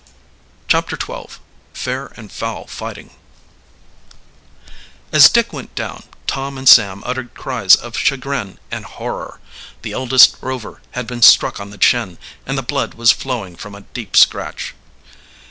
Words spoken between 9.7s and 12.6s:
The eldest Rover had been struck on the chin, and